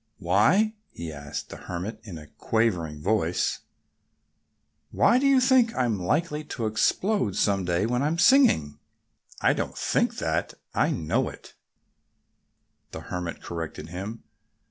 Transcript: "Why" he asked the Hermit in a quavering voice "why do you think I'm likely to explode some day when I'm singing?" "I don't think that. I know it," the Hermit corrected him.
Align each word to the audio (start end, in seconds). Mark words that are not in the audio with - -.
"Why" 0.17 0.73
he 0.89 1.13
asked 1.13 1.49
the 1.51 1.57
Hermit 1.57 1.99
in 2.01 2.17
a 2.17 2.25
quavering 2.25 3.03
voice 3.03 3.59
"why 4.89 5.19
do 5.19 5.27
you 5.27 5.39
think 5.39 5.75
I'm 5.75 5.99
likely 5.99 6.43
to 6.43 6.65
explode 6.65 7.35
some 7.35 7.65
day 7.65 7.85
when 7.85 8.01
I'm 8.01 8.17
singing?" 8.17 8.79
"I 9.41 9.53
don't 9.53 9.77
think 9.77 10.17
that. 10.17 10.55
I 10.73 10.89
know 10.89 11.29
it," 11.29 11.53
the 12.89 13.01
Hermit 13.11 13.43
corrected 13.43 13.89
him. 13.89 14.23